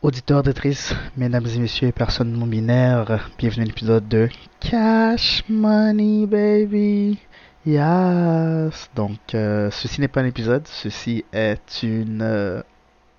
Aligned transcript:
Auditeurs, 0.00 0.38
auditrices, 0.38 0.94
mesdames 1.16 1.48
et 1.48 1.58
messieurs 1.58 1.90
personnes 1.90 2.30
non 2.30 2.46
binaires, 2.46 3.28
bienvenue 3.36 3.64
à 3.64 3.66
l'épisode 3.66 4.06
de 4.06 4.28
Cash 4.60 5.42
Money 5.48 6.24
Baby. 6.24 7.18
Yes. 7.66 8.88
Donc, 8.94 9.18
euh, 9.34 9.72
ceci 9.72 10.00
n'est 10.00 10.06
pas 10.06 10.20
un 10.20 10.26
épisode, 10.26 10.68
ceci 10.68 11.24
est 11.32 11.82
une, 11.82 12.22
euh, 12.22 12.62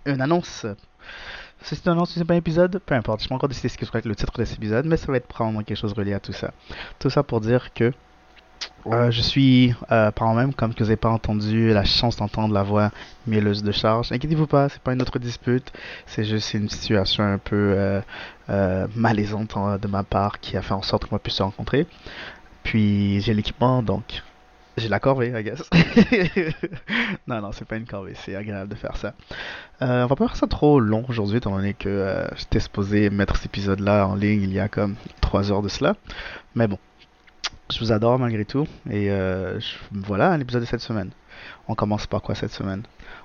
une 0.05 0.21
annonce. 0.21 0.65
Ceci 1.64 1.82
est 1.82 1.86
une 1.86 1.92
annonce, 1.92 2.12
ce 2.12 2.20
n'est 2.20 2.23
pas 2.23 2.36
un 2.36 2.38
épisode, 2.38 2.80
peu 2.86 2.96
importe. 2.96 3.23
Je 3.23 3.27
peux 3.27 3.36
encore 3.36 3.50
décider 3.50 3.68
ce 3.68 3.77
que 3.77 3.98
être 3.98 4.05
le 4.05 4.16
titre 4.16 4.32
de 4.39 4.46
cet 4.46 4.57
épisode, 4.57 4.86
mais 4.86 4.96
ça 4.96 5.07
va 5.07 5.18
être 5.18 5.27
probablement 5.27 5.64
quelque 5.64 5.77
chose 5.77 5.91
relié 5.91 6.14
à 6.14 6.21
tout 6.21 6.32
ça. 6.32 6.54
Tout 6.98 7.09
ça 7.09 7.23
pour 7.23 7.41
dire 7.41 7.73
que 7.73 7.91
euh, 8.88 9.12
je 9.12 9.21
suis 9.21 9.73
euh, 9.91 10.12
par 10.12 10.34
même, 10.34 10.54
comme 10.54 10.73
que 10.73 10.80
vous 10.80 10.86
n'avez 10.86 10.96
pas 10.96 11.09
entendu 11.09 11.70
la 11.73 11.84
chance 11.84 12.18
d'entendre 12.18 12.54
la 12.54 12.64
voix 12.64 12.91
mielleuse 13.28 13.64
de 13.64 13.71
charge. 13.71 14.12
Inquiétez-vous 14.12 14.48
pas, 14.48 14.70
c'est 14.70 14.82
pas 14.82 14.94
une 14.94 15.02
autre 15.02 15.20
dispute, 15.20 15.71
c'est 16.05 16.23
juste 16.23 16.54
une 16.54 16.70
situation 16.70 17.23
un 17.23 17.38
peu 17.38 18.02
euh, 18.49 18.88
malaisante 18.95 19.55
hein, 19.58 19.77
de 19.82 19.88
ma 19.88 20.04
part 20.04 20.40
qui 20.40 20.58
a 20.58 20.62
fait 20.62 20.73
en 20.73 20.82
sorte 20.82 21.05
qu'on 21.05 21.20
puisse 21.20 21.35
se 21.35 21.44
rencontrer. 21.44 21.88
Puis 22.63 23.22
j'ai 23.22 23.34
l'équipement, 23.34 23.84
donc 23.84 24.22
j'ai 24.80 24.88
la 24.88 24.99
corvée, 24.99 25.34
I 25.35 25.44
guess. 25.44 25.70
non, 27.27 27.41
non, 27.41 27.52
c'est 27.52 27.66
pas 27.66 27.76
une 27.76 27.85
corvée, 27.85 28.13
c'est 28.16 28.35
agréable 28.35 28.70
de 28.70 28.76
faire 28.76 28.98
ça. 28.98 29.13
Euh, 29.82 30.04
on 30.04 30.07
va 30.07 30.16
pas 30.16 30.27
faire 30.27 30.35
ça 30.35 30.48
trop 30.48 30.80
long 30.80 31.05
aujourd'hui, 31.07 31.38
étant 31.38 31.55
donné 31.55 31.73
que 31.73 31.90
euh, 31.90 32.27
j'étais 32.35 32.60
supposé 32.60 33.10
mettre 33.10 33.35
cet 33.35 33.48
épisode-là 33.48 34.07
en 34.07 34.16
ligne 34.16 34.41
il 34.44 34.54
y 34.54 34.60
a 34.60 34.68
comme 34.68 34.96
3 35.21 35.52
heures 35.52 35.62
de 35.62 35.70
cela. 35.70 35.96
Mais 36.55 36.68
bon, 36.68 36.80
je 37.72 37.80
vous 37.80 37.91
adore 37.91 38.20
malgré 38.20 38.46
tout. 38.46 38.68
Et 38.90 39.09
euh, 39.12 39.59
je, 39.59 39.76
voilà 39.91 40.38
l'épisode 40.38 40.62
de 40.62 40.68
cette 40.68 40.82
semaine. 40.82 41.12
On 41.68 41.76
commence 41.76 42.08
par 42.08 42.22
quoi 42.22 42.36
cette 42.36 42.52
semaine? 42.52 42.84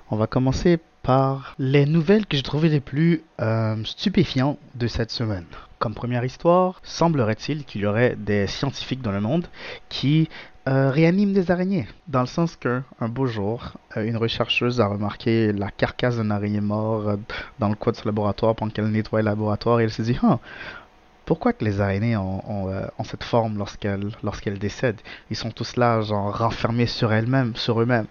On 0.09 0.15
va 0.15 0.27
commencer 0.27 0.79
par 1.01 1.55
les 1.59 1.85
nouvelles 1.85 2.25
que 2.25 2.37
j'ai 2.37 2.43
trouvées 2.43 2.69
les 2.69 2.79
plus 2.79 3.23
euh, 3.41 3.75
stupéfiantes 3.83 4.59
de 4.75 4.87
cette 4.87 5.11
semaine. 5.11 5.45
Comme 5.79 5.93
première 5.93 6.23
histoire, 6.23 6.79
semblerait-il 6.83 7.65
qu'il 7.65 7.81
y 7.81 7.85
aurait 7.85 8.15
des 8.15 8.47
scientifiques 8.47 9.01
dans 9.01 9.11
le 9.11 9.21
monde 9.21 9.47
qui 9.89 10.29
euh, 10.67 10.89
réaniment 10.89 11.31
des 11.31 11.51
araignées. 11.51 11.87
Dans 12.07 12.21
le 12.21 12.25
sens 12.25 12.55
qu'un 12.55 12.83
beau 13.01 13.27
jour, 13.27 13.73
euh, 13.97 14.03
une 14.03 14.17
rechercheuse 14.17 14.81
a 14.81 14.87
remarqué 14.87 15.53
la 15.53 15.69
carcasse 15.69 16.17
d'un 16.17 16.31
araignée 16.31 16.59
mort 16.59 17.07
euh, 17.07 17.17
dans 17.59 17.69
le 17.69 17.75
coin 17.75 17.91
de 17.91 17.97
son 17.97 18.05
laboratoire 18.05 18.55
pendant 18.55 18.71
qu'elle 18.71 18.87
nettoie 18.87 19.19
le 19.19 19.25
laboratoire 19.25 19.79
et 19.79 19.83
elle 19.83 19.91
s'est 19.91 20.01
dit, 20.01 20.17
ah, 20.23 20.39
pourquoi 21.25 21.53
que 21.53 21.65
les 21.65 21.81
araignées 21.81 22.15
euh, 22.15 22.19
ont 22.19 23.03
cette 23.03 23.23
forme 23.23 23.57
lorsqu'elles 23.57 24.59
décèdent? 24.59 25.01
Ils 25.29 25.35
sont 25.35 25.51
tous 25.51 25.75
là, 25.75 26.01
genre 26.01 26.37
renfermés 26.37 26.85
sur 26.85 27.11
elles-mêmes, 27.11 27.55
sur 27.55 27.81
eux-mêmes. 27.81 28.07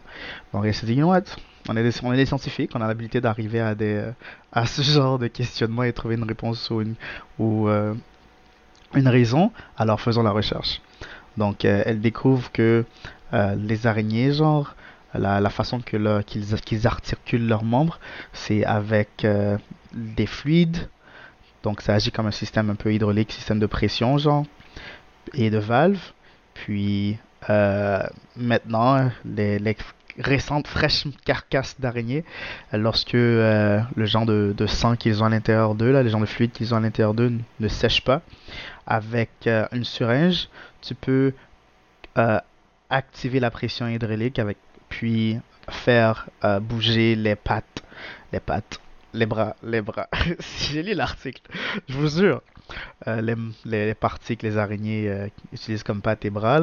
Donc 0.53 0.65
elle 0.65 0.75
s'est 0.75 0.87
dit, 0.87 0.95
you 0.95 1.09
what? 1.09 1.23
On 1.69 1.77
est, 1.79 1.83
des, 1.83 2.27
scientifiques, 2.27 2.73
on 2.75 2.83
a 2.83 2.87
l'habilité 2.87 3.23
d'arriver 3.23 3.61
à, 3.61 3.75
euh, 3.81 4.13
ce 4.67 4.83
genre 4.83 5.19
de 5.19 5.29
questionnement 5.29 5.85
et 5.85 5.93
trouver 5.93 6.17
une 6.17 6.25
réponse 6.25 6.69
ou 6.71 6.83
une, 6.83 6.95
euh, 7.41 7.95
raison, 8.95 9.51
alors 9.79 10.01
faisons 10.01 10.23
la 10.23 10.31
recherche. 10.31 10.83
Donc 11.39 11.65
elle 11.65 12.01
découvre 12.01 12.53
que 12.53 12.85
les 13.33 13.87
araignées, 13.89 14.33
genre, 14.33 14.77
la, 15.15 15.51
façon 15.51 15.81
qu'ils 15.81 16.87
articulent 16.87 17.49
leurs 17.49 17.65
membres, 17.65 17.99
c'est 18.33 18.65
avec 18.65 19.27
des 19.93 20.27
fluides 20.27 20.87
donc 21.65 21.81
ça 21.81 21.95
agit 21.95 22.13
comme 22.13 22.27
un 22.27 22.31
système 22.31 22.71
un 22.71 22.75
peu 22.75 22.93
hydraulique, 22.93 23.33
système 23.33 23.59
de 23.59 23.67
pression 23.67 24.19
genre, 24.19 24.45
et 25.33 25.51
de 25.51 25.59
valves. 25.59 26.13
Puis 26.53 27.19
euh, 27.51 28.03
maintenant, 28.37 29.11
les, 29.25 29.77
récentes 30.17 30.69
fraîches 30.69 31.07
carcasses 31.25 31.81
d'araignées, 31.81 32.25
lorsque 32.73 33.17
euh, 33.17 33.81
le 33.97 34.07
genre 34.07 34.27
de, 34.27 34.67
sang 34.69 34.95
qu'ils 34.95 35.23
ont 35.23 35.27
à 35.27 35.31
l'intérieur 35.31 35.75
d'eux, 35.75 35.91
là, 35.91 36.05
les 36.05 36.11
genres 36.11 36.21
de 36.21 36.27
fluide 36.27 36.53
qu'ils 36.53 36.73
ont 36.73 36.77
à 36.77 36.81
l'intérieur 36.81 37.15
d'eux 37.15 37.33
ne 37.59 37.69
sèche 37.69 38.03
pas, 38.03 38.21
avec 38.87 39.31
euh, 39.47 39.67
une 39.73 39.85
syringe, 39.85 40.49
tu 40.83 40.95
peux 40.95 41.33
activer 42.91 43.41
la 43.41 43.51
pression 43.51 43.89
hydraulique 43.89 44.39
avec, 44.39 44.57
puis 44.89 45.37
faire 45.69 46.29
bouger 46.61 47.17
les 47.17 47.35
pattes, 47.35 47.83
les 48.33 48.39
pattes, 48.39 48.79
les 49.15 49.27
bras, 49.27 49.57
les 49.63 49.81
bras. 49.81 50.09
Si 50.41 50.73
j'ai 50.73 50.83
lu 50.83 50.95
l'article, 50.95 51.43
je 51.89 51.95
vous 51.95 52.09
jure, 52.09 52.43
euh, 53.07 53.37
les, 53.65 53.95
parties 53.95 54.37
que 54.37 54.47
les 54.47 54.59
araignées 54.59 55.09
euh, 55.09 55.29
utilisent 55.53 55.83
comme 55.83 56.03
pattes 56.03 56.25
et 56.25 56.31
bras, 56.31 56.61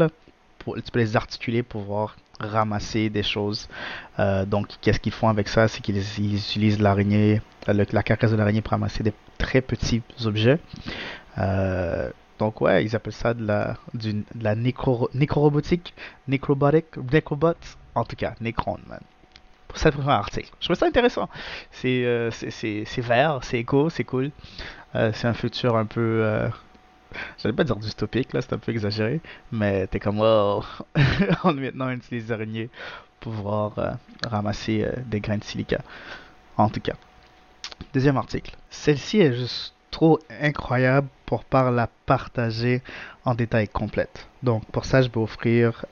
pour, 0.60 0.76
tu 0.76 0.92
peux 0.92 1.00
les 1.00 1.16
articuler 1.16 1.64
pour 1.64 1.82
pouvoir 1.82 2.16
ramasser 2.40 3.10
des 3.10 3.24
choses. 3.24 3.68
Euh, 4.20 4.46
donc, 4.46 4.68
qu'est-ce 4.82 5.00
qu'ils 5.00 5.12
font 5.12 5.30
avec 5.30 5.48
ça? 5.48 5.68
C'est 5.68 5.82
qu'ils 5.82 5.98
ils 5.98 6.36
utilisent 6.36 6.80
l'araignée, 6.80 7.42
la 7.68 8.04
carcasse 8.04 8.32
de 8.32 8.36
l'araignée 8.36 8.62
pour 8.62 8.72
ramasser 8.72 9.04
des 9.04 9.14
très 9.38 9.62
petits 9.62 10.02
objets. 10.26 10.60
Donc, 12.40 12.60
ouais, 12.60 12.84
ils 12.84 12.96
appellent 12.96 13.14
ça 13.14 13.36
de 13.36 13.46
la, 13.46 13.78
de 13.94 14.24
la 14.42 14.56
nécro, 14.56 15.12
nécrorobotique, 15.14 15.94
nécrobotic, 16.28 16.86
nécrobot, 17.12 17.54
en 17.94 18.04
tout 18.04 18.16
cas, 18.16 18.34
nécron, 18.42 18.80
man. 18.88 19.00
Pour 19.72 19.92
pour 19.92 20.10
un 20.10 20.16
article. 20.16 20.50
Je 20.60 20.66
trouve 20.66 20.78
ça 20.78 20.86
intéressant. 20.86 21.30
C'est 21.72 22.04
euh, 22.06 22.30
vert, 22.98 23.40
c'est 23.42 23.60
éco, 23.60 23.90
c'est 23.90 24.04
cool. 24.04 24.32
Euh, 24.96 25.12
c'est 25.14 25.28
un 25.28 25.34
futur 25.34 25.78
un 25.78 25.86
peu, 25.86 26.22
euh, 26.24 26.50
j'allais 27.38 27.56
pas 27.56 27.64
dire 27.64 27.78
dystopique, 27.78 28.34
là, 28.34 28.42
c'est 28.42 28.54
un 28.54 28.58
peu 28.58 28.72
exagéré, 28.72 29.22
mais 29.52 29.88
t'es 29.88 30.00
comme, 30.00 30.20
wow, 30.20 30.64
on 31.44 31.54
maintenant 31.54 31.90
utilise 31.90 32.26
les 32.26 32.32
araignées 32.32 32.70
pour 33.20 33.34
pouvoir 33.34 33.80
euh, 33.80 33.92
ramasser 34.28 34.84
euh, 34.84 34.92
des 35.06 35.22
grains 35.22 35.38
de 35.38 35.44
silica. 35.44 35.80
En 36.58 36.70
tout 36.70 36.82
cas. 36.82 36.96
Deuxième 37.94 38.18
article. 38.18 38.56
Celle-ci 38.70 39.22
est 39.22 39.34
juste 39.34 39.74
trop 39.90 40.20
incroyable 40.42 41.08
pour 41.26 41.44
pas 41.46 41.72
la 41.72 41.88
partager 42.06 42.82
en 43.26 43.36
détail 43.36 43.68
complète. 43.68 44.28
Donc 44.44 44.66
pour 44.72 44.86
ça, 44.86 45.02
je 45.02 45.10
vais 45.10 45.18
offrir 45.18 45.86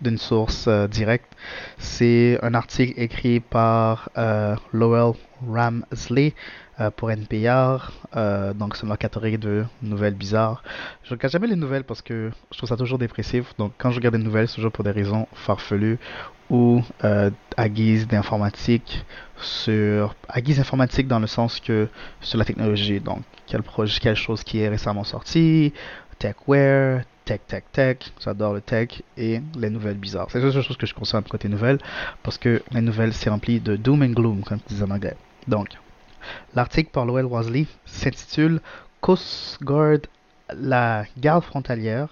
d'une 0.00 0.18
source 0.18 0.66
euh, 0.68 0.86
directe. 0.86 1.32
C'est 1.78 2.38
un 2.42 2.54
article 2.54 2.94
écrit 3.00 3.40
par 3.40 4.10
euh, 4.16 4.56
Lowell 4.72 5.14
Ramsley 5.48 6.34
euh, 6.80 6.90
pour 6.90 7.10
NPR. 7.10 7.92
Donc 8.54 8.76
c'est 8.76 8.86
une 8.86 8.96
catégorie 8.96 9.38
de 9.38 9.64
nouvelles 9.82 10.14
bizarres. 10.14 10.62
Je 11.04 11.10
regarde 11.10 11.32
jamais 11.32 11.46
les 11.46 11.56
nouvelles 11.56 11.84
parce 11.84 12.02
que 12.02 12.30
je 12.50 12.56
trouve 12.56 12.68
ça 12.68 12.76
toujours 12.76 12.98
dépressif. 12.98 13.54
Donc 13.58 13.72
quand 13.78 13.90
je 13.90 13.96
regarde 13.96 14.16
des 14.16 14.22
nouvelles, 14.22 14.48
c'est 14.48 14.56
toujours 14.56 14.72
pour 14.72 14.84
des 14.84 14.90
raisons 14.90 15.26
farfelues 15.32 15.98
ou 16.48 16.80
à 17.02 17.68
guise 17.68 18.06
d'informatique 18.06 19.04
sur 19.36 20.14
à 20.28 20.40
guise 20.40 20.60
informatique 20.60 21.08
dans 21.08 21.18
le 21.18 21.26
sens 21.26 21.58
que 21.58 21.88
sur 22.20 22.38
la 22.38 22.44
technologie 22.44 23.00
donc 23.00 23.22
quel 23.48 23.64
projet 23.64 23.98
quelle 24.00 24.14
chose 24.14 24.44
qui 24.44 24.60
est 24.60 24.68
récemment 24.68 25.02
sortie 25.02 25.72
techware 26.20 27.02
tech 27.26 27.40
tech 27.46 27.64
tech 27.72 27.98
j'adore 28.24 28.54
le 28.54 28.62
tech 28.62 29.02
et 29.18 29.42
les 29.58 29.68
nouvelles 29.68 29.98
bizarres 29.98 30.28
c'est 30.30 30.40
la 30.40 30.50
seule 30.50 30.62
chose 30.62 30.78
que 30.78 30.86
je 30.86 30.94
consomme 30.94 31.24
côté 31.24 31.48
nouvelles 31.48 31.78
parce 32.22 32.38
que 32.38 32.62
les 32.70 32.80
nouvelles 32.80 33.12
c'est 33.12 33.28
rempli 33.28 33.60
de 33.60 33.76
doom 33.76 34.02
and 34.02 34.14
gloom 34.14 34.42
comme 34.42 34.60
disent 34.66 34.82
en 34.82 34.90
anglais 34.90 35.16
donc 35.46 35.68
l'article 36.54 36.90
par 36.90 37.04
Lowell 37.04 37.26
Wasley 37.26 37.66
s'intitule 37.84 38.60
Coast 39.02 39.62
Guard 39.62 40.00
la 40.54 41.04
garde 41.18 41.44
frontalière 41.44 42.08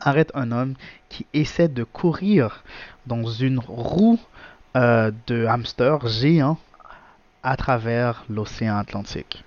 arrête 0.00 0.30
un 0.34 0.52
homme 0.52 0.74
qui 1.08 1.26
essaie 1.32 1.68
de 1.68 1.84
courir 1.84 2.62
dans 3.06 3.24
une 3.24 3.58
roue 3.58 4.20
euh, 4.76 5.10
de 5.26 5.46
hamster 5.46 6.06
géant 6.06 6.58
à 7.42 7.56
travers 7.56 8.24
l'océan 8.28 8.76
Atlantique. 8.76 9.44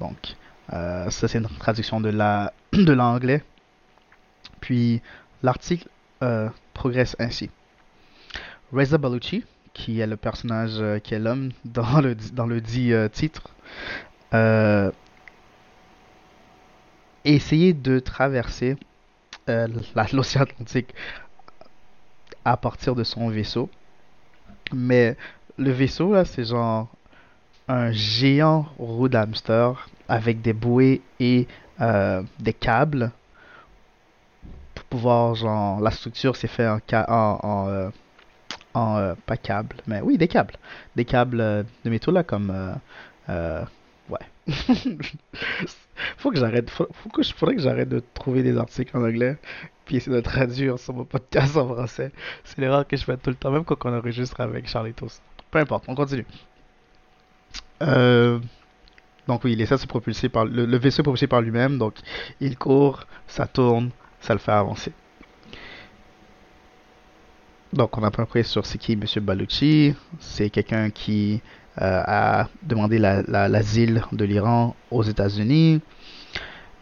Donc, 0.00 0.36
euh, 0.72 1.10
ça 1.10 1.28
c'est 1.28 1.38
une 1.38 1.48
traduction 1.58 2.00
de 2.00 2.08
la 2.08 2.52
de 2.72 2.92
l'anglais. 2.92 3.42
Puis 4.64 5.02
l'article 5.42 5.88
euh, 6.22 6.48
progresse 6.72 7.16
ainsi. 7.18 7.50
Reza 8.72 8.96
Baluchi, 8.96 9.44
qui 9.74 10.00
est 10.00 10.06
le 10.06 10.16
personnage, 10.16 10.76
euh, 10.78 10.98
qui 11.00 11.12
est 11.12 11.18
l'homme 11.18 11.50
dans 11.66 12.00
le 12.00 12.14
dans 12.32 12.46
le 12.46 12.62
dit 12.62 12.94
euh, 12.94 13.10
titre, 13.10 13.50
essayé 17.26 17.74
de 17.74 17.98
traverser 17.98 18.78
l'océan 20.14 20.42
Atlantique 20.42 20.94
à 22.46 22.56
partir 22.56 22.94
de 22.94 23.04
son 23.04 23.28
vaisseau. 23.28 23.68
Mais 24.72 25.14
le 25.58 25.72
vaisseau, 25.72 26.24
c'est 26.24 26.44
genre 26.46 26.88
un 27.68 27.92
géant 27.92 28.66
roue 28.78 29.10
d'hamster 29.10 29.72
avec 30.08 30.40
des 30.40 30.54
bouées 30.54 31.02
et 31.20 31.46
des 32.40 32.54
câbles 32.54 33.12
pouvoir, 34.94 35.34
genre, 35.34 35.80
la 35.80 35.90
structure 35.90 36.36
s'est 36.36 36.46
faite 36.46 36.68
en, 36.68 37.66
euh, 37.68 37.90
euh, 38.76 39.14
pas 39.26 39.36
câble, 39.36 39.76
mais 39.88 40.00
oui, 40.02 40.16
des 40.18 40.28
câbles. 40.28 40.54
Des 40.94 41.04
câbles 41.04 41.40
euh, 41.40 41.64
de 41.84 41.90
métaux, 41.90 42.12
là, 42.12 42.22
comme, 42.22 42.52
ouais. 43.28 44.46
faut 46.16 46.30
que 46.30 46.38
j'arrête, 46.38 46.70
faut, 46.70 46.86
faut 46.92 47.08
que, 47.08 47.24
faudrait 47.24 47.56
que 47.56 47.62
j'arrête 47.62 47.88
de 47.88 48.04
trouver 48.14 48.44
des 48.44 48.56
articles 48.56 48.96
en 48.96 49.02
anglais 49.02 49.36
puis 49.84 49.96
essayer 49.96 50.16
de 50.16 50.22
traduire 50.22 50.78
sur 50.78 50.94
mon 50.94 51.04
podcast 51.04 51.56
en 51.56 51.66
français. 51.66 52.12
C'est 52.44 52.58
l'erreur 52.58 52.86
que 52.86 52.96
je 52.96 53.04
fais 53.04 53.16
tout 53.16 53.30
le 53.30 53.36
temps, 53.36 53.50
même 53.50 53.64
quand 53.64 53.84
on 53.84 53.98
enregistre 53.98 54.40
avec 54.40 54.68
Charlitos. 54.68 55.20
Peu 55.50 55.58
importe, 55.58 55.84
on 55.88 55.94
continue. 55.94 56.24
Donc 59.26 59.44
oui, 59.44 59.52
il 59.52 59.60
essaie 59.60 59.74
de 59.74 59.80
se 59.80 59.86
propulser 59.86 60.28
par 60.28 60.44
le, 60.44 60.64
le 60.64 60.76
vaisseau 60.78 61.00
est 61.00 61.02
propulsé 61.02 61.26
par 61.26 61.40
lui-même. 61.40 61.78
Donc 61.78 61.94
il 62.40 62.56
court, 62.56 63.06
ça 63.26 63.46
tourne, 63.46 63.90
ça 64.24 64.32
le 64.32 64.40
fait 64.40 64.52
avancer. 64.52 64.92
Donc, 67.74 67.98
on 67.98 68.02
a 68.04 68.10
peu 68.10 68.24
près 68.24 68.42
sur 68.42 68.64
c'est 68.64 68.78
qui 68.78 68.92
M. 68.92 69.04
Baluchi. 69.20 69.94
C'est 70.18 70.48
quelqu'un 70.48 70.90
qui 70.90 71.42
euh, 71.82 72.02
a 72.06 72.48
demandé 72.62 72.98
l'asile 72.98 74.02
de 74.12 74.24
l'Iran 74.24 74.76
aux 74.90 75.02
États-Unis. 75.02 75.80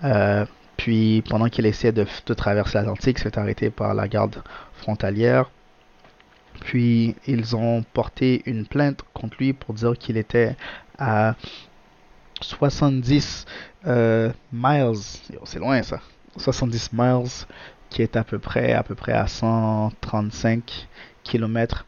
Euh, 0.05 0.45
puis, 0.77 1.23
pendant 1.29 1.49
qu'il 1.49 1.67
essaie 1.67 1.93
de, 1.93 2.05
traverser 2.35 2.79
l'Atlantique, 2.79 3.19
il 3.19 3.23
s'est 3.23 3.39
arrêté 3.39 3.71
par 3.71 3.95
la 3.95 4.07
garde 4.07 4.43
frontalière. 4.75 5.51
Puis, 6.61 7.17
ils 7.27 7.57
ont 7.57 7.83
porté 7.95 8.43
une 8.47 8.67
plainte 8.67 9.03
contre 9.15 9.37
lui 9.39 9.53
pour 9.53 9.75
dire 9.75 9.97
qu'il 9.99 10.17
était 10.17 10.57
à 10.99 11.35
70 12.41 13.47
euh, 13.87 14.31
miles. 14.53 15.01
C'est 15.45 15.59
loin 15.59 15.83
ça. 15.83 16.01
70 16.37 16.91
miles 16.93 17.47
qui 17.93 18.03
est 18.03 18.17
à 18.17 18.25
peu 18.25 18.39
près, 18.39 18.73
à 18.73 18.83
peu 18.83 18.95
près 18.95 19.13
à 19.13 19.27
135 19.27 20.89
km 21.23 21.85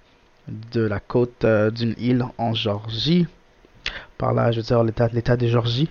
de 0.49 0.83
la 0.83 1.01
côte 1.01 1.45
euh, 1.45 1.71
d'une 1.71 1.95
île 1.99 2.25
en 2.37 2.53
Georgie. 2.53 3.27
Par 4.19 4.35
là, 4.35 4.53
je 4.53 4.59
veux 4.61 4.63
dire 4.63 4.83
l'état, 4.85 5.37
de 5.37 5.47
Georgie 5.47 5.89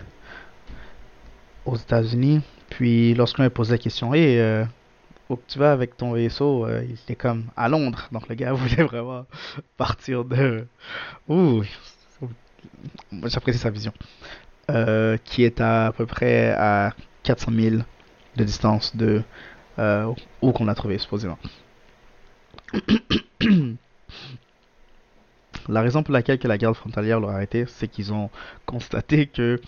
aux 1.65 1.75
États-Unis. 1.75 2.41
Puis 2.69 3.13
lorsqu'on 3.15 3.43
lui 3.43 3.49
posé 3.49 3.71
la 3.71 3.77
question, 3.77 4.13
et 4.13 4.39
euh, 4.39 4.63
où 5.29 5.39
tu 5.47 5.57
vas 5.57 5.71
avec 5.71 5.97
ton 5.97 6.13
vaisseau 6.13 6.65
euh, 6.65 6.83
Il 6.87 6.93
était 6.93 7.15
comme 7.15 7.45
à 7.55 7.67
Londres. 7.67 8.07
Donc 8.11 8.27
le 8.29 8.35
gars 8.35 8.53
voulait 8.53 8.83
vraiment 8.83 9.25
partir 9.77 10.23
de. 10.23 10.67
Ouh, 11.27 11.63
j'apprécie 13.25 13.59
sa 13.59 13.71
vision. 13.71 13.93
qui 15.23 15.43
est 15.43 15.59
à 15.59 15.91
peu 15.95 16.05
près 16.05 16.51
à 16.51 16.93
400 17.23 17.51
000 17.51 17.75
de 18.35 18.43
distance 18.43 18.95
de 18.95 19.21
euh, 19.79 20.13
où 20.41 20.51
qu'on 20.51 20.65
l'a 20.65 20.75
trouvé 20.75 20.97
supposément. 20.97 21.37
la 25.69 25.81
raison 25.81 26.03
pour 26.03 26.13
laquelle 26.13 26.39
que 26.39 26.47
la 26.47 26.57
garde 26.57 26.75
frontalière 26.75 27.19
l'a 27.19 27.29
arrêté, 27.29 27.65
c'est 27.67 27.87
qu'ils 27.87 28.13
ont 28.13 28.29
constaté 28.65 29.27
que 29.27 29.59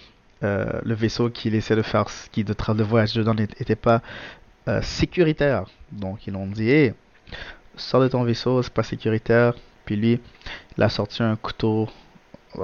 euh, 0.43 0.79
le 0.83 0.93
vaisseau 0.93 1.29
qu'il 1.29 1.55
essaie 1.55 1.75
de 1.75 1.81
faire, 1.81 2.05
qui 2.31 2.43
de 2.43 2.53
train 2.53 2.75
de 2.75 2.83
voyage 2.83 3.13
dedans, 3.13 3.33
n'était 3.33 3.75
pas 3.75 4.01
euh, 4.67 4.81
sécuritaire. 4.81 5.65
Donc 5.91 6.27
ils 6.27 6.33
l'ont 6.33 6.47
dit, 6.47 6.69
hey, 6.69 6.93
sors 7.77 8.01
de 8.01 8.07
ton 8.07 8.23
vaisseau, 8.23 8.61
c'est 8.61 8.73
pas 8.73 8.83
sécuritaire. 8.83 9.53
Puis 9.85 9.95
lui, 9.95 10.19
il 10.77 10.83
a 10.83 10.89
sorti 10.89 11.23
un 11.23 11.35
couteau 11.35 11.87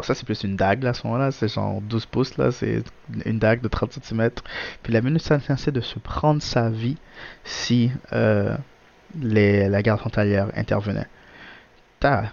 ça, 0.01 0.13
c'est 0.15 0.25
plus 0.25 0.43
une 0.43 0.55
dague, 0.55 0.83
là, 0.83 0.91
à 0.91 0.93
ce 0.93 1.05
moment-là. 1.07 1.31
C'est 1.31 1.47
genre 1.47 1.81
12 1.81 2.05
pouces, 2.05 2.37
là. 2.37 2.51
C'est 2.51 2.83
une 3.25 3.39
dague 3.39 3.61
de 3.61 3.67
30 3.67 3.93
cm. 4.03 4.29
Puis 4.83 4.93
la 4.93 5.01
minute 5.01 5.21
c'est 5.21 5.71
de 5.71 5.81
se 5.81 5.99
prendre 5.99 6.41
sa 6.41 6.69
vie 6.69 6.97
si 7.43 7.91
euh, 8.13 8.55
les, 9.19 9.69
la 9.69 9.81
garde 9.81 9.99
frontalière 9.99 10.49
intervenait. 10.55 11.07
Ta. 11.99 12.31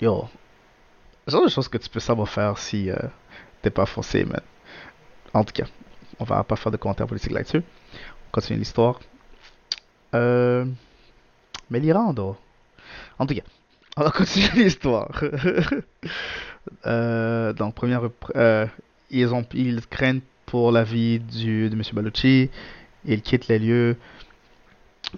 Yo. 0.00 0.28
C'est 1.26 1.32
genre 1.32 1.44
de 1.44 1.50
choses 1.50 1.68
que 1.68 1.78
tu 1.78 1.88
peux 1.88 2.00
savoir 2.00 2.28
faire 2.28 2.58
si 2.58 2.90
euh, 2.90 2.96
t'es 3.62 3.70
pas 3.70 3.86
forcé, 3.86 4.24
mais. 4.24 4.40
En 5.34 5.44
tout 5.44 5.52
cas, 5.52 5.64
on 6.18 6.24
va 6.24 6.44
pas 6.44 6.56
faire 6.56 6.72
de 6.72 6.76
commentaires 6.76 7.06
politiques 7.06 7.32
là-dessus. 7.32 7.62
On 7.94 8.30
continue 8.32 8.58
l'histoire. 8.58 9.00
Euh... 10.14 10.66
Mais 11.70 11.80
l'Iran, 11.80 12.14
En 13.18 13.26
tout 13.26 13.34
cas. 13.34 13.42
On 13.98 14.04
va 14.04 14.10
continuer 14.10 14.64
l'histoire. 14.64 15.22
euh, 16.86 17.52
donc, 17.52 17.74
première, 17.74 18.08
euh, 18.36 18.66
ils, 19.10 19.34
ont, 19.34 19.44
ils 19.52 19.86
craignent 19.86 20.22
pour 20.46 20.72
la 20.72 20.82
vie 20.82 21.20
de 21.20 21.66
M. 21.66 21.82
Baluchi. 21.92 22.48
Ils 23.04 23.20
quittent 23.20 23.48
les 23.48 23.58
lieux, 23.58 23.96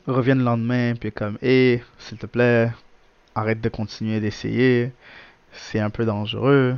reviennent 0.08 0.38
le 0.38 0.44
lendemain, 0.44 0.94
puis 0.98 1.12
comme, 1.12 1.38
hé, 1.40 1.84
s'il 1.98 2.18
te 2.18 2.26
plaît, 2.26 2.72
arrête 3.36 3.60
de 3.60 3.68
continuer 3.68 4.18
d'essayer. 4.18 4.90
C'est 5.52 5.78
un 5.78 5.90
peu 5.90 6.04
dangereux. 6.04 6.76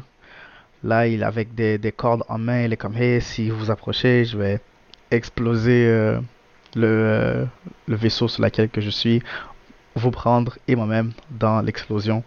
Là, 0.85 1.07
il 1.07 1.25
avec 1.25 1.55
des, 1.55 1.79
des, 1.79 1.93
cordes 1.93 2.25
en 2.29 2.37
main, 2.37 2.65
il 2.65 2.73
est 2.75 2.77
comme, 2.77 2.97
hé, 2.99 3.21
si 3.21 3.49
vous 3.49 3.71
approchez, 3.71 4.27
je 4.27 4.37
vais 4.37 4.61
exploser 5.11 5.87
euh, 5.87 6.21
le, 6.75 7.47
le 7.89 7.97
vaisseau 7.97 8.29
sur 8.29 8.43
lequel 8.43 8.69
que 8.69 8.83
je 8.83 8.91
suis 8.91 9.23
vous 9.97 10.11
prendre 10.11 10.59
et 10.69 10.77
moi-même 10.77 11.13
dans 11.31 11.61
l'explosion. 11.63 12.23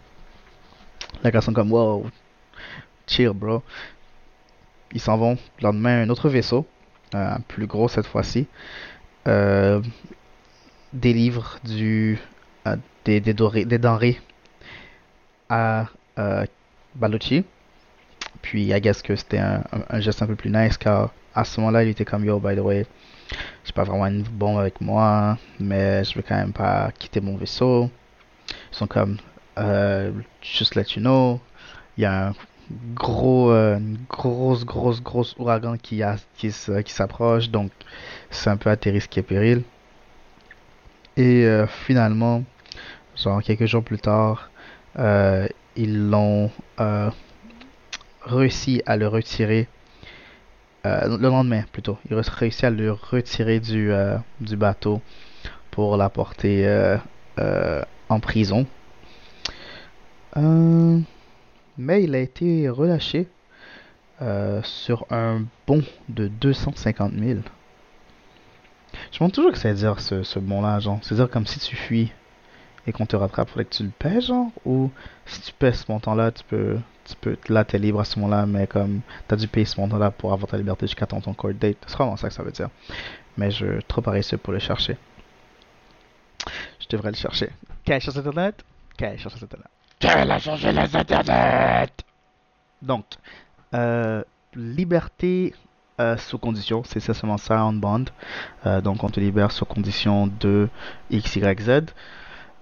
La 1.24 1.32
garçon 1.32 1.54
comme 1.54 1.72
wow, 1.72 2.06
chill 3.08 3.30
bro. 3.30 3.64
Ils 4.92 5.00
s'en 5.00 5.18
vont. 5.18 5.38
Le 5.60 5.64
lendemain, 5.64 6.02
un 6.02 6.10
autre 6.10 6.30
vaisseau, 6.30 6.66
euh, 7.14 7.38
plus 7.48 7.68
gros 7.68 7.88
cette 7.88 8.08
fois-ci, 8.08 8.48
euh, 9.28 9.82
délivre 10.94 11.60
du, 11.64 12.18
euh, 12.66 12.76
des, 13.06 13.20
des, 13.20 13.34
des, 13.34 13.78
denrées 13.78 14.20
à 15.48 15.86
euh, 16.18 16.46
Baluchi. 16.96 17.46
Puis, 18.42 18.64
I 18.72 18.82
guess 18.82 19.02
que 19.04 19.16
c'était 19.16 19.38
un, 19.38 19.64
un, 19.90 20.00
geste 20.00 20.22
un 20.24 20.28
peu 20.28 20.36
plus 20.36 20.50
nice 20.50 20.78
car 20.78 21.12
à 21.36 21.44
ce 21.44 21.60
moment-là, 21.60 21.84
il 21.84 21.90
était 21.90 22.06
comme 22.06 22.26
yo, 22.26 22.40
by 22.40 22.56
the 22.56 22.60
way, 22.60 22.88
j'ai 23.64 23.74
pas 23.74 23.84
vraiment 23.84 24.08
une 24.08 24.24
bombe 24.24 24.60
avec 24.60 24.82
moi, 24.82 25.38
mais 25.60 26.04
je 26.04 26.16
veux 26.16 26.24
quand 26.28 26.36
même 26.36 26.54
pas 26.54 26.92
quitter 26.98 27.22
mon 27.22 27.38
vaisseau. 27.38 27.90
Ils 28.72 28.76
sont 28.76 28.88
comme, 28.88 29.18
euh, 29.58 30.12
just 30.42 30.76
let 30.76 30.86
you 30.96 31.02
know, 31.02 31.40
il 31.98 32.04
y 32.04 32.06
a 32.06 32.30
un 32.30 32.34
gros, 32.96 33.52
euh, 33.52 33.78
une 33.78 33.98
grosse, 34.10 34.66
grosse, 34.66 35.02
grosse 35.02 35.36
ouragan 35.38 35.78
qui, 35.78 36.04
a, 36.04 36.16
qui, 36.36 36.50
qui 36.50 36.94
s'approche, 36.94 37.50
donc 37.50 37.72
c'est 38.30 38.50
un 38.50 38.58
peu 38.58 38.70
à 38.70 38.78
tes 38.78 38.92
risques 38.92 39.18
et 39.18 39.22
périls. 39.22 39.64
Et 41.18 41.46
euh, 41.46 41.68
finalement, 41.68 42.44
genre 43.16 43.44
quelques 43.44 43.66
jours 43.66 43.84
plus 43.84 44.00
tard, 44.00 44.50
euh, 44.98 45.48
ils 45.76 46.10
l'ont 46.10 46.52
euh, 46.80 47.10
réussi 48.22 48.82
à 48.86 48.98
le 48.98 49.08
retirer 49.08 49.68
euh, 50.86 51.18
le 51.18 51.28
lendemain 51.28 51.64
plutôt, 51.72 51.98
il 52.10 52.18
a 52.18 52.22
réussi 52.22 52.66
à 52.66 52.70
le 52.70 52.94
retirer 52.94 53.60
du, 53.60 53.92
euh, 53.92 54.18
du 54.40 54.56
bateau 54.56 55.02
pour 55.72 55.98
l'apporter 55.98 56.66
euh, 56.66 57.84
en 58.08 58.20
prison. 58.20 58.66
mais 60.36 62.04
il 62.04 62.16
a 62.16 62.20
été 62.20 62.70
relâché 62.70 63.28
sur 64.64 65.06
un 65.12 65.44
bon 65.68 65.84
de 66.10 66.28
250 66.28 67.14
000. 67.14 67.40
Je 69.12 69.16
me 69.16 69.20
demande 69.20 69.32
toujours 69.32 69.52
que 69.52 69.58
c'est 69.58 69.74
dire 69.74 70.00
ce, 70.00 70.24
ce 70.24 70.40
bon-là, 70.40 70.80
genre. 70.80 71.00
C'est 71.04 71.16
dire 71.16 71.30
comme 71.30 71.46
si 71.46 71.60
tu 71.60 71.76
fuis 71.76 72.12
et 72.88 72.92
qu'on 72.92 73.06
te 73.06 73.16
rattrape, 73.16 73.50
faudrait 73.50 73.66
que 73.66 73.76
tu 73.76 73.84
le 73.84 73.92
paies, 73.98 74.22
genre. 74.22 74.52
Ou 74.66 74.92
si 75.26 75.42
tu 75.42 75.52
paies 75.54 75.74
ce 75.74 75.92
montant-là, 75.92 76.32
tu 76.32 76.44
peux 76.44 76.78
tu 77.10 77.16
peux, 77.16 77.38
là, 77.50 77.64
t'es 77.64 77.80
libre 77.80 78.00
à 78.00 78.06
ce 78.06 78.20
moment-là, 78.20 78.46
mais 78.46 78.68
comme 78.68 79.02
t'as 79.28 79.36
dû 79.36 79.48
payer 79.48 79.66
ce 79.66 79.80
montant-là 79.82 80.12
pour 80.12 80.32
avoir 80.32 80.48
ta 80.50 80.58
liberté 80.58 80.86
jusqu'à 80.86 81.08
ton, 81.08 81.20
ton 81.20 81.34
court 81.34 81.54
date. 81.54 81.78
C'est 81.88 81.98
vraiment 81.98 82.16
ça 82.18 82.28
que 82.28 82.34
ça 82.34 82.44
veut 82.44 82.52
dire. 82.52 82.70
Mais 83.38 83.50
je 83.50 83.66
suis 83.66 83.84
trop 83.86 84.02
paresseux 84.02 84.38
pour 84.38 84.54
le 84.54 84.60
chercher. 84.60 84.96
Je 86.80 86.88
devrais 86.90 87.10
le 87.10 87.18
chercher. 87.18 87.50
Quelle 87.84 88.02
sur 88.02 88.16
Internet 88.16 88.64
Quelle 88.96 89.20
sur 89.20 89.34
Internet 89.34 89.68
Quelle 90.00 90.32
a 90.32 90.40
changé 90.40 90.72
les 90.72 90.96
Internet 90.96 92.04
Donc, 92.82 93.06
euh, 93.74 94.24
liberté 94.56 95.54
euh, 96.00 96.16
sous 96.18 96.38
condition, 96.38 96.84
c'est 96.86 97.00
seulement 97.00 97.38
ça 97.38 97.64
en 97.64 97.74
bond. 97.74 98.06
Euh, 98.66 98.82
donc, 98.82 99.04
on 99.04 99.10
te 99.10 99.20
libère 99.20 99.52
sous 99.52 99.66
condition 99.66 100.28
de 100.28 100.70
X, 101.10 101.36
Y, 101.36 101.62
Z. 101.62 101.82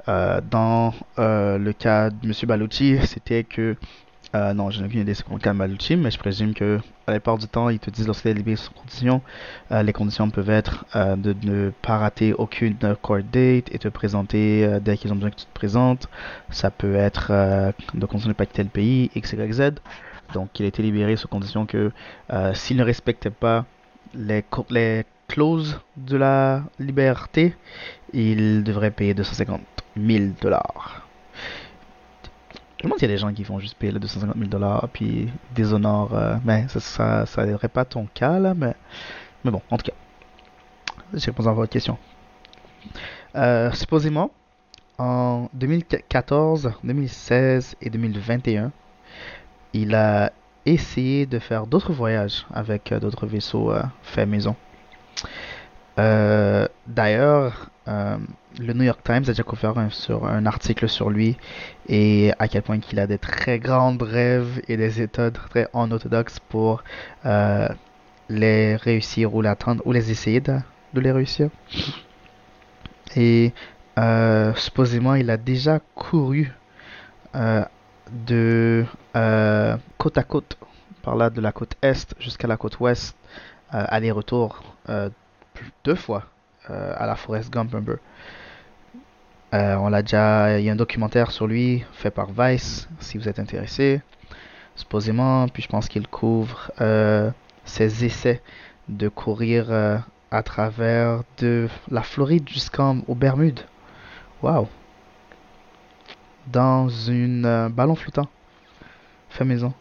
Euh, 0.08 0.40
dans 0.50 0.94
euh, 1.20 1.58
le 1.58 1.74
cas 1.74 2.10
de 2.10 2.28
M. 2.28 2.34
Baluchi, 2.44 2.98
c'était 3.06 3.44
que 3.44 3.76
euh, 4.36 4.54
non, 4.54 4.70
je 4.70 4.80
n'ai 4.80 4.88
aucune 4.88 5.02
idée 5.02 5.14
de 5.14 5.18
ce 5.18 5.24
calme 5.40 5.66
mais 5.98 6.12
je 6.12 6.20
présume 6.20 6.54
que 6.54 6.80
à 7.08 7.12
la 7.12 7.20
plupart 7.20 7.38
du 7.38 7.48
temps, 7.48 7.70
ils 7.70 7.80
te 7.80 7.90
disent 7.90 8.08
lorsqu'il 8.08 8.32
est 8.32 8.34
libéré 8.34 8.58
sous 8.58 8.72
condition, 8.72 9.22
les 9.72 9.94
conditions 9.94 10.30
peuvent 10.30 10.50
être 10.50 10.86
de 11.16 11.34
ne 11.44 11.70
pas 11.82 11.98
rater 11.98 12.34
aucune 12.34 12.76
court 13.02 13.20
date 13.20 13.74
et 13.74 13.80
te 13.80 13.88
présenter 13.88 14.80
dès 14.82 14.98
qu'ils 14.98 15.14
ont 15.14 15.16
besoin 15.16 15.30
que 15.30 15.38
tu 15.38 15.46
te 15.46 15.54
présentes. 15.54 16.10
Ça 16.50 16.72
peut 16.72 16.96
être 16.96 17.32
de 17.94 18.06
continuer 18.06 18.34
pas 18.34 18.46
quitter 18.46 18.64
le 18.64 18.70
pays, 18.70 19.10
X, 19.16 19.32
Y, 19.32 19.54
Z. 19.54 19.72
Donc, 20.34 20.60
il 20.60 20.66
a 20.66 20.68
été 20.68 20.84
libéré 20.84 21.16
sous 21.16 21.30
condition 21.30 21.66
que 21.66 21.94
s'il 22.54 22.76
ne 22.76 22.84
respectait 22.84 23.30
pas 23.30 23.64
les, 24.14 24.44
les 24.70 25.06
clauses 25.28 25.80
de 25.98 26.18
la 26.18 26.64
liberté, 26.80 27.56
il 28.14 28.64
devrait 28.64 28.92
payer 28.92 29.14
250 29.14 29.62
000 29.98 30.26
dollars. 30.42 31.08
Je 32.78 32.84
me 32.84 32.90
demande 32.90 33.00
s'il 33.00 33.10
y 33.10 33.12
a 33.12 33.16
des 33.16 33.18
gens 33.20 33.34
qui 33.34 33.44
vont 33.44 33.60
juste 33.60 33.76
payer 33.76 33.92
les 33.92 34.00
250 34.00 34.36
000 34.38 34.50
dollars 34.50 34.88
puis 34.94 35.30
déshonorent. 35.56 36.14
Euh, 36.14 36.36
mais 36.46 36.68
ça, 36.68 36.80
ça, 36.80 37.26
ça 37.26 37.46
n'aiderait 37.46 37.70
pas 37.70 37.86
ton 37.86 38.08
cas 38.14 38.40
là, 38.40 38.54
mais, 38.54 38.76
bon, 39.44 39.62
en 39.72 39.78
tout 39.78 39.86
cas. 39.86 39.98
J'ai 41.14 41.32
répondu 41.32 41.50
à 41.50 41.54
votre 41.54 41.72
question. 41.72 41.98
Euh, 43.36 43.72
supposément, 43.72 44.32
en 44.98 45.50
2014, 45.54 46.74
2016 46.84 47.78
et 47.82 47.90
2021, 47.90 48.72
il 49.74 49.96
a 49.96 50.32
essayer 50.66 51.26
de 51.26 51.40
faire 51.40 51.66
d'autres 51.66 51.94
voyages 51.94 52.46
avec 52.54 52.92
euh, 52.92 53.00
d'autres 53.00 53.26
vaisseaux 53.26 53.74
faits 54.04 54.28
maison. 54.28 54.56
Euh, 56.00 56.68
D'ailleurs, 56.88 57.70
euh, 57.88 58.18
le 58.60 58.74
New 58.74 58.84
York 58.84 59.02
Times 59.04 59.24
a 59.24 59.34
déjà 59.34 59.44
couvert 59.44 59.76
un, 59.78 60.46
article 60.46 60.88
sur 60.88 61.10
lui 61.10 61.38
et 61.90 62.32
à 62.40 62.48
quel 62.48 62.62
point 62.62 62.80
qu'il 62.80 63.00
a 63.00 63.08
des 63.08 63.18
très 63.18 63.60
grandes 63.60 64.02
rêves 64.02 64.62
et 64.68 64.78
des 64.78 64.90
méthodes 64.98 65.38
très 65.50 65.68
unorthodoxes 65.74 66.40
pour 66.40 66.84
euh, 67.26 67.68
les 68.30 68.76
réussir 68.78 69.36
ou 69.36 69.42
l'atteindre 69.42 69.86
ou 69.86 69.92
les 69.92 70.12
essayer 70.12 70.40
de, 70.40 70.58
de 70.94 71.02
les 71.02 71.12
réussir. 71.12 71.50
Et 73.16 73.54
supposément, 74.56 75.16
il 75.16 75.30
a 75.30 75.38
déjà 75.38 75.80
couru 75.96 76.54
de 77.34 78.86
côte 79.98 80.18
à 80.18 80.24
côte, 80.24 80.58
par 81.02 81.16
là 81.16 81.30
de 81.30 81.42
la 81.42 81.52
côte 81.52 81.76
est 81.82 82.16
jusqu'à 82.20 82.48
la 82.48 82.58
côte 82.58 82.80
ouest, 82.80 83.16
aller-retour 83.72 84.62
deux 85.84 85.96
fois 85.96 86.26
euh, 86.70 86.94
à 86.98 87.06
la 87.06 87.16
Forest 87.16 87.52
Gump. 87.52 87.74
Euh, 89.54 89.76
on 89.76 89.90
l'a 89.90 90.02
déjà, 90.02 90.60
il 90.60 90.66
y 90.66 90.70
a 90.70 90.74
un 90.74 90.76
documentaire 90.76 91.32
sur 91.32 91.48
lui 91.48 91.86
fait 91.94 92.12
par 92.12 92.28
Vice, 92.32 92.90
si 93.00 93.18
vous 93.18 93.30
êtes 93.30 93.40
intéressé, 93.40 94.02
supposément. 94.76 95.48
Puis 95.48 95.64
je 95.64 95.70
pense 95.70 95.88
qu'il 95.88 96.08
couvre 96.08 96.72
euh, 96.82 97.32
ses 97.64 98.06
essais 98.06 98.42
de 98.90 99.08
courir 99.10 99.72
à 100.32 100.44
travers 100.44 101.24
de 101.40 101.68
la 101.90 102.02
Floride 102.04 102.48
jusqu'en 102.48 103.00
aux 103.08 103.16
Bermudes. 103.16 103.62
Waouh! 104.42 104.68
Dans 106.48 106.88
une 106.88 107.70
ballon 107.70 107.96
flottant, 107.96 108.30
fait 109.30 109.44
maison. 109.44 109.74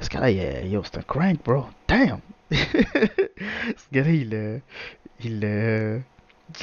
Ce 0.00 0.08
gars-là, 0.08 0.30
yo, 0.30 0.82
c'est 0.84 0.98
un 0.98 1.02
crank, 1.02 1.42
bro. 1.44 1.66
Damn! 1.88 2.20
Ce 2.52 3.88
gars-là, 3.92 4.10
il 4.10 4.34
est, 4.34 4.62
il 5.20 5.44
est, 5.44 6.00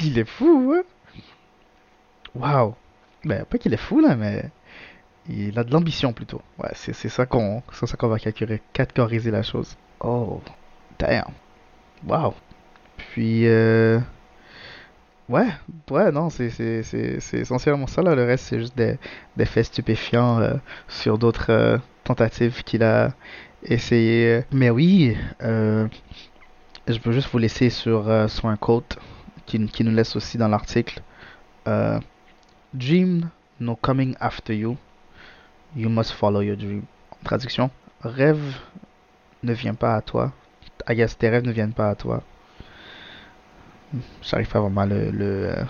il 0.02 0.18
est 0.18 0.28
fou, 0.28 0.74
hein? 0.76 0.82
Waouh! 2.34 2.74
Ben, 3.24 3.44
pas 3.44 3.58
qu'il 3.58 3.72
est 3.72 3.78
fou, 3.78 4.00
là, 4.00 4.16
mais 4.16 4.50
il 5.28 5.58
a 5.58 5.64
de 5.64 5.72
l'ambition 5.72 6.12
plutôt. 6.12 6.42
Ouais, 6.58 6.70
c'est 6.74 6.94
ça 7.08 7.26
qu'on 7.26 7.62
ça 7.72 7.86
va 8.06 8.18
catégoriser 8.72 9.30
la 9.30 9.42
chose. 9.42 9.76
Oh, 10.00 10.40
damn! 10.98 11.24
Waouh! 12.06 12.34
Puis, 12.96 13.46
euh, 13.46 14.00
ouais, 15.28 15.46
ouais, 15.90 16.12
non, 16.12 16.30
c'est 16.30 16.48
essentiellement 17.32 17.86
ça, 17.86 18.02
là. 18.02 18.14
Le 18.14 18.24
reste, 18.24 18.46
c'est 18.46 18.58
juste 18.58 18.76
des, 18.76 18.98
des 19.36 19.44
faits 19.46 19.66
stupéfiants 19.66 20.40
euh, 20.40 20.54
sur 20.88 21.18
d'autres 21.18 21.50
euh, 21.50 21.78
tentatives 22.04 22.62
qu'il 22.64 22.82
a 22.82 23.12
essayé. 23.64 24.44
Mais 24.52 24.70
oui, 24.70 25.16
euh, 25.42 25.86
je 26.86 26.98
peux 26.98 27.12
juste 27.12 27.28
vous 27.30 27.38
laisser 27.38 27.70
sur, 27.70 28.08
euh, 28.08 28.26
un 28.44 28.56
quote 28.56 28.98
qui, 29.46 29.58
nous 29.58 29.90
laisse 29.90 30.16
aussi 30.16 30.38
dans 30.38 30.48
l'article. 30.48 31.02
Euh, 31.66 31.98
Dream 32.72 33.28
no 33.60 33.76
coming 33.76 34.16
after 34.20 34.56
you. 34.56 34.76
You 35.76 35.88
must 35.88 36.12
follow 36.12 36.40
your 36.40 36.56
dream. 36.56 36.84
Traduction. 37.24 37.70
Rêve 38.02 38.56
ne 39.42 39.52
vient 39.52 39.74
pas 39.74 39.96
à 39.96 40.02
toi. 40.02 40.32
I 40.88 40.94
guess 40.94 41.16
tes 41.16 41.28
rêves 41.28 41.44
ne 41.44 41.52
viennent 41.52 41.72
pas 41.72 41.90
à 41.90 41.94
toi. 41.94 42.22
J'arrive 44.22 44.48
pas 44.48 44.60
vraiment 44.60 44.84
le, 44.84 45.10
le 45.10 45.50
euh, 45.50 45.64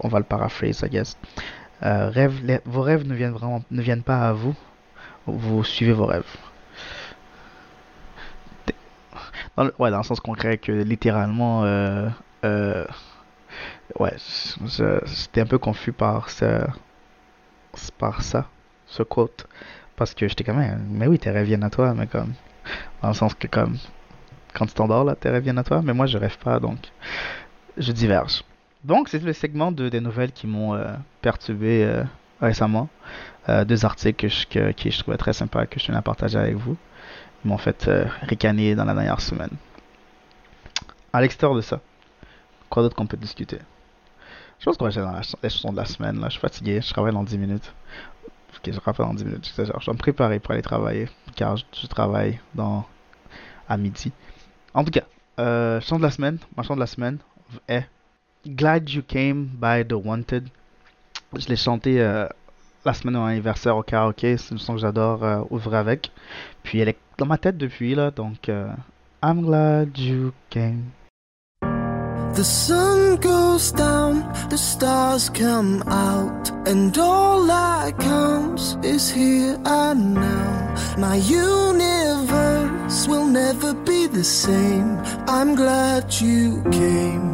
on 0.00 0.08
va 0.08 0.18
le 0.18 0.24
paraphrase, 0.24 0.82
I 0.82 0.90
guess. 0.90 1.16
Euh, 1.82 2.10
rêve, 2.10 2.60
vos 2.64 2.82
rêves 2.82 3.06
ne 3.06 3.14
viennent 3.14 3.32
vraiment 3.32 3.62
ne 3.70 3.82
viennent 3.82 4.02
pas 4.02 4.28
à 4.28 4.32
vous. 4.32 4.54
Vous 5.26 5.64
suivez 5.64 5.92
vos 5.92 6.06
rêves. 6.06 6.24
Dans 9.56 9.64
le, 9.64 9.74
ouais, 9.78 9.90
dans 9.90 9.98
le 9.98 10.02
sens 10.02 10.20
concret 10.20 10.58
que 10.58 10.72
littéralement, 10.72 11.64
euh, 11.64 12.08
euh, 12.44 12.84
ouais, 14.00 14.14
j'étais 15.06 15.40
un 15.40 15.46
peu 15.46 15.58
confus 15.58 15.92
par 15.92 16.30
ce, 16.30 16.66
par 17.98 18.22
ça, 18.22 18.48
ce 18.86 19.02
quote, 19.02 19.46
parce 19.96 20.14
que 20.14 20.26
j'étais 20.26 20.44
quand 20.44 20.54
même, 20.54 20.84
mais 20.90 21.06
oui, 21.06 21.18
tes 21.18 21.30
rêves 21.30 21.46
viennent 21.46 21.64
à 21.64 21.70
toi, 21.70 21.94
mais 21.94 22.06
comme, 22.06 22.32
dans 23.02 23.08
le 23.08 23.14
sens 23.14 23.34
que 23.34 23.46
comme, 23.46 23.76
quand 24.54 24.66
tu 24.66 24.74
t'endors 24.74 25.04
là, 25.04 25.14
tes 25.14 25.30
rêves 25.30 25.44
viennent 25.44 25.58
à 25.58 25.64
toi, 25.64 25.82
mais 25.82 25.94
moi 25.94 26.06
je 26.06 26.18
rêve 26.18 26.38
pas, 26.38 26.58
donc, 26.58 26.78
je 27.76 27.92
diverge. 27.92 28.42
Donc, 28.82 29.08
c'est 29.08 29.22
le 29.22 29.32
segment 29.32 29.72
de, 29.72 29.88
des 29.88 30.00
nouvelles 30.00 30.32
qui 30.32 30.46
m'ont 30.46 30.74
euh, 30.74 30.92
perturbé 31.22 31.84
euh, 31.84 32.04
récemment. 32.40 32.88
Deux 33.66 33.84
articles 33.84 34.24
que 34.24 34.28
je, 34.28 34.70
qui 34.70 34.90
je 34.90 34.98
trouvais 35.00 35.18
très 35.18 35.34
sympas, 35.34 35.66
que 35.66 35.78
je 35.78 35.84
tenais 35.84 35.98
à 35.98 36.02
partager 36.02 36.38
avec 36.38 36.54
vous. 36.54 36.78
M'ont 37.44 37.58
fait 37.58 37.88
euh, 37.88 38.06
ricaner 38.22 38.74
dans 38.74 38.84
la 38.84 38.94
dernière 38.94 39.20
semaine. 39.20 39.50
À 41.12 41.20
l'extérieur 41.20 41.54
de 41.56 41.60
ça, 41.60 41.80
quoi 42.70 42.82
d'autre 42.82 42.96
qu'on 42.96 43.06
peut 43.06 43.16
discuter? 43.18 43.58
Je 44.58 44.64
pense 44.64 44.76
qu'on 44.78 44.84
va 44.86 44.90
aller 44.90 45.00
dans 45.00 45.12
la, 45.12 45.22
ch- 45.22 45.36
les 45.42 45.50
chansons 45.50 45.72
de 45.72 45.76
la 45.76 45.84
semaine. 45.84 46.18
Là. 46.20 46.26
Je 46.28 46.32
suis 46.32 46.40
fatigué, 46.40 46.80
je 46.80 46.88
travaille 46.90 47.12
dans 47.12 47.22
10 47.22 47.36
minutes. 47.38 47.72
Ok, 48.56 48.72
je 48.72 48.80
rappelle 48.80 49.04
dans 49.06 49.14
10 49.14 49.24
minutes. 49.24 49.52
Je 49.56 49.62
dois 49.64 49.92
me 49.94 49.98
préparer 49.98 50.38
pour 50.40 50.52
aller 50.52 50.62
travailler, 50.62 51.08
car 51.36 51.56
je, 51.56 51.64
je 51.80 51.86
travaille 51.86 52.40
dans, 52.54 52.86
à 53.68 53.76
midi. 53.76 54.10
En 54.72 54.82
tout 54.84 54.90
cas, 54.90 55.02
euh, 55.38 55.80
chanson 55.80 55.98
de 55.98 56.02
la 56.02 56.10
semaine, 56.10 56.38
ma 56.56 56.62
chanson 56.62 56.76
de 56.76 56.80
la 56.80 56.86
semaine 56.86 57.18
est 57.68 57.86
Glad 58.46 58.88
You 58.88 59.02
Came 59.06 59.44
by 59.44 59.84
The 59.86 59.92
Wanted. 59.92 60.48
Je 61.36 61.46
l'ai 61.48 61.56
chanté 61.56 62.00
euh, 62.00 62.26
la 62.84 62.94
semaine 62.94 63.16
anniversaire 63.16 63.76
au 63.76 63.82
karaoké. 63.82 64.36
C'est 64.36 64.52
une 64.52 64.58
chanson 64.58 64.74
que 64.74 64.80
j'adore 64.80 65.24
euh, 65.24 65.42
ouvrir 65.50 65.74
avec. 65.78 66.12
Puis 66.62 66.78
elle 66.78 66.88
est 66.88 66.98
dans 67.18 67.26
ma 67.26 67.38
tête 67.38 67.56
depuis 67.56 67.94
là, 67.94 68.10
donc 68.10 68.48
euh, 68.48 68.68
I'm 69.22 69.42
glad 69.42 69.96
you 69.98 70.32
came. 70.50 70.90
The 72.34 72.42
sun 72.42 73.16
goes 73.20 73.70
down, 73.70 74.24
the 74.50 74.56
stars 74.56 75.30
come 75.30 75.84
out, 75.86 76.50
and 76.66 76.98
all 76.98 77.46
that 77.46 77.96
counts 78.00 78.76
is 78.82 79.08
here 79.08 79.56
and 79.64 80.14
now. 80.14 80.74
My 80.98 81.14
universe 81.16 83.06
will 83.06 83.28
never 83.28 83.72
be 83.72 84.08
the 84.08 84.24
same. 84.24 85.00
I'm 85.28 85.54
glad 85.54 86.12
you 86.20 86.60
came, 86.72 87.33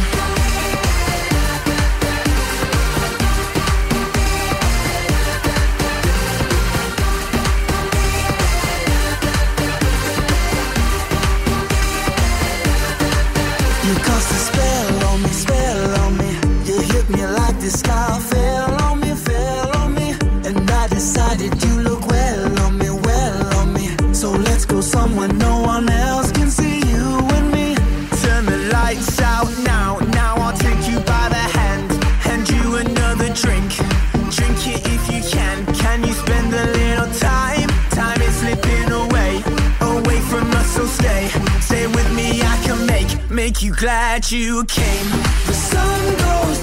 sky 17.71 18.19
fell 18.19 18.81
on 18.83 18.99
me, 18.99 19.15
fell 19.15 19.77
on 19.77 19.93
me, 19.95 20.11
and 20.45 20.69
I 20.69 20.87
decided 20.87 21.63
you 21.63 21.81
look 21.81 22.05
well 22.07 22.59
on 22.65 22.77
me, 22.77 22.89
well 22.89 23.57
on 23.59 23.73
me. 23.73 23.87
So 24.13 24.31
let's 24.31 24.65
go 24.65 24.81
somewhere 24.81 25.29
no 25.29 25.61
one 25.61 25.89
else 25.89 26.31
can 26.31 26.49
see 26.49 26.79
you 26.91 27.05
and 27.37 27.51
me. 27.51 27.75
Turn 28.23 28.45
the 28.45 28.69
lights 28.73 29.21
out 29.21 29.49
now, 29.63 29.99
now 30.11 30.35
I'll 30.35 30.57
take 30.57 30.83
you 30.89 30.99
by 30.99 31.25
the 31.29 31.45
hand, 31.59 31.89
and 32.31 32.49
you 32.49 32.75
another 32.75 33.29
drink, 33.33 33.69
drink 34.35 34.59
it 34.73 34.81
if 34.95 35.03
you 35.13 35.21
can. 35.31 35.65
Can 35.73 36.03
you 36.03 36.13
spend 36.13 36.53
a 36.53 36.65
little 36.79 37.11
time? 37.19 37.69
Time 37.91 38.21
is 38.21 38.35
slipping 38.41 38.91
away, 38.91 39.43
away 39.79 40.19
from 40.29 40.51
us, 40.59 40.67
so 40.75 40.85
stay, 40.85 41.29
stay 41.61 41.87
with 41.87 42.09
me. 42.15 42.41
I 42.41 42.57
can 42.65 42.85
make, 42.85 43.11
make 43.29 43.61
you 43.61 43.73
glad 43.73 44.29
you 44.29 44.65
came. 44.65 45.07
The 45.47 45.53
sun 45.53 46.17
goes. 46.17 46.60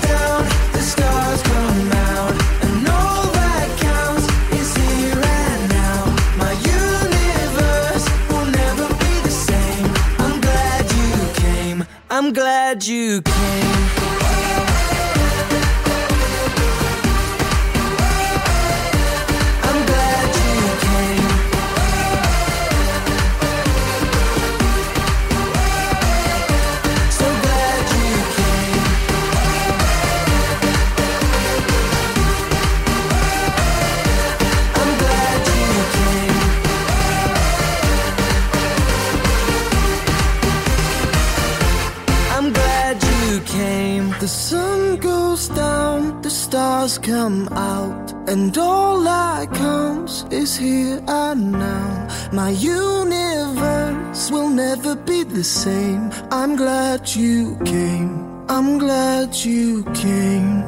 I'm 12.18 12.32
glad 12.32 12.84
you 12.84 13.22
came. 13.22 13.57
Come 47.08 47.48
out, 47.52 48.12
and 48.28 48.56
all 48.58 49.00
that 49.02 49.50
counts 49.54 50.24
is 50.30 50.56
here 50.56 51.00
and 51.08 51.52
now. 51.52 52.08
My 52.32 52.50
universe 52.50 54.30
will 54.30 54.50
never 54.50 54.94
be 54.94 55.22
the 55.22 55.42
same. 55.42 56.10
I'm 56.30 56.54
glad 56.56 57.08
you 57.08 57.56
came. 57.64 58.12
I'm 58.48 58.78
glad 58.78 59.34
you. 59.34 59.84
Came, 59.94 60.62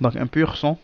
Donc 0.00 0.16
un 0.16 0.26
pur 0.26 0.56
son. 0.56 0.78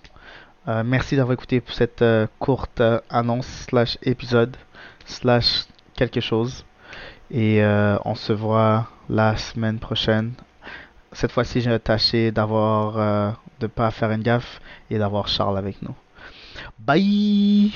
Euh, 0.68 0.82
merci 0.84 1.16
d'avoir 1.16 1.34
écouté 1.34 1.60
pour 1.60 1.74
cette 1.74 2.02
euh, 2.02 2.26
courte 2.40 2.80
euh, 2.80 3.00
annonce 3.08 3.46
slash 3.46 3.98
épisode 4.02 4.56
slash 5.04 5.66
quelque 5.94 6.20
chose. 6.20 6.64
Et 7.30 7.60
on 8.04 8.14
se 8.14 8.32
voit 8.32 8.86
la 9.08 9.36
semaine 9.36 9.80
prochaine. 9.80 10.34
Cette 11.10 11.32
fois-ci, 11.32 11.60
j'ai 11.60 11.76
tâché 11.80 12.30
d'avoir 12.30 13.36
de 13.58 13.66
pas 13.66 13.90
faire 13.90 14.12
une 14.12 14.22
gaffe 14.22 14.60
et 14.90 14.98
d'avoir 14.98 15.26
Charles 15.26 15.58
avec 15.58 15.82
nous. 15.82 15.96
Bye. 16.78 17.72